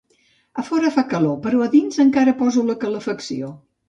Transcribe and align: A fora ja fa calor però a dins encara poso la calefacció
A 0.61 0.63
fora 0.69 0.85
ja 0.87 0.93
fa 0.95 1.03
calor 1.11 1.35
però 1.43 1.59
a 1.65 1.67
dins 1.73 1.99
encara 2.05 2.33
poso 2.39 2.65
la 2.71 2.77
calefacció 2.85 3.51